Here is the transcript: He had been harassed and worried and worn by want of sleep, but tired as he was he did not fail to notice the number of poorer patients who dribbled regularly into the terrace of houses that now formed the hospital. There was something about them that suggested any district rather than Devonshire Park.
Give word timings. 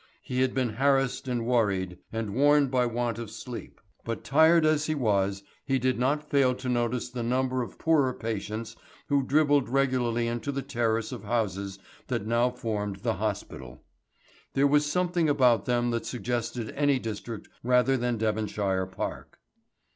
He 0.23 0.41
had 0.41 0.55
been 0.55 0.69
harassed 0.77 1.27
and 1.27 1.45
worried 1.45 1.99
and 2.11 2.33
worn 2.33 2.69
by 2.69 2.87
want 2.87 3.19
of 3.19 3.29
sleep, 3.29 3.79
but 4.03 4.23
tired 4.23 4.65
as 4.65 4.87
he 4.87 4.95
was 4.95 5.43
he 5.63 5.77
did 5.77 5.99
not 5.99 6.27
fail 6.27 6.55
to 6.55 6.67
notice 6.67 7.07
the 7.09 7.21
number 7.21 7.61
of 7.61 7.77
poorer 7.77 8.11
patients 8.11 8.75
who 9.09 9.21
dribbled 9.21 9.69
regularly 9.69 10.27
into 10.27 10.51
the 10.51 10.63
terrace 10.63 11.11
of 11.11 11.23
houses 11.23 11.77
that 12.07 12.25
now 12.25 12.49
formed 12.49 13.01
the 13.03 13.17
hospital. 13.17 13.83
There 14.55 14.65
was 14.65 14.87
something 14.91 15.29
about 15.29 15.65
them 15.65 15.91
that 15.91 16.07
suggested 16.07 16.71
any 16.75 16.97
district 16.97 17.47
rather 17.61 17.95
than 17.95 18.17
Devonshire 18.17 18.87
Park. 18.87 19.37